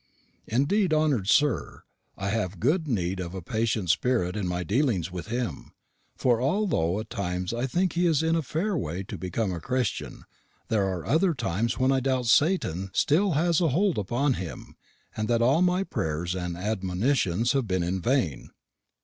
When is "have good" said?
2.29-2.87